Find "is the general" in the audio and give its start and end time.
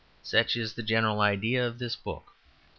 0.57-1.19